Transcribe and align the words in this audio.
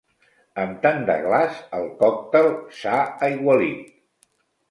Amb 0.61 0.77
tant 0.85 1.03
de 1.09 1.17
glaç 1.25 1.59
el 1.81 1.85
còctel 2.01 2.49
s'ha 2.79 2.97
aigualit. 3.27 3.95